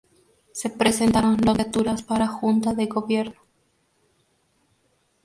Se 0.51 0.71
presentaron 0.71 1.37
dos 1.37 1.55
candidaturas 1.59 2.01
para 2.01 2.25
Junta 2.25 2.73
de 2.73 2.87
Gobierno. 2.87 3.39